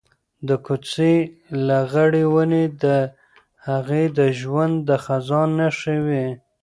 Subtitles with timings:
[0.47, 1.13] د کوڅې
[1.67, 2.85] لغړې ونې د
[3.67, 6.25] هغې د ژوند د خزان نښې وې.